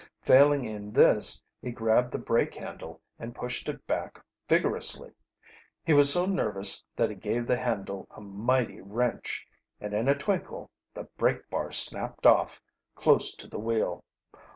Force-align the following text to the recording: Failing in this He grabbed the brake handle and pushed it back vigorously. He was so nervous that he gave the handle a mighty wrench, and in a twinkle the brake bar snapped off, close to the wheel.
Failing 0.23 0.63
in 0.63 0.91
this 0.93 1.39
He 1.61 1.69
grabbed 1.71 2.11
the 2.11 2.17
brake 2.17 2.55
handle 2.55 3.01
and 3.19 3.35
pushed 3.35 3.69
it 3.69 3.85
back 3.85 4.19
vigorously. 4.49 5.11
He 5.85 5.93
was 5.93 6.11
so 6.11 6.25
nervous 6.25 6.83
that 6.95 7.11
he 7.11 7.15
gave 7.15 7.45
the 7.45 7.55
handle 7.57 8.07
a 8.09 8.19
mighty 8.19 8.81
wrench, 8.81 9.45
and 9.79 9.93
in 9.93 10.09
a 10.09 10.17
twinkle 10.17 10.71
the 10.95 11.03
brake 11.03 11.47
bar 11.51 11.71
snapped 11.71 12.25
off, 12.25 12.59
close 12.95 13.35
to 13.35 13.47
the 13.47 13.59
wheel. 13.59 14.03